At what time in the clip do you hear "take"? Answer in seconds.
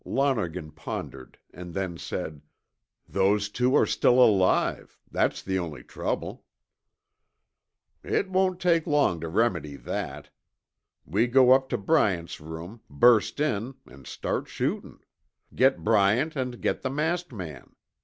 8.59-8.87